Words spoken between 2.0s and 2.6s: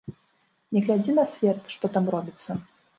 робіцца.